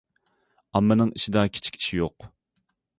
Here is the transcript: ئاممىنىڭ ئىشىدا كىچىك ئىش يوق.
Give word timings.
ئاممىنىڭ 0.79 1.13
ئىشىدا 1.19 1.45
كىچىك 1.59 1.81
ئىش 1.83 1.95
يوق. 2.01 2.31